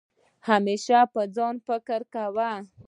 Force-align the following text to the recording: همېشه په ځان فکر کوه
همېشه 0.49 0.97
په 1.13 1.21
ځان 1.35 1.55
فکر 1.67 2.01
کوه 2.13 2.51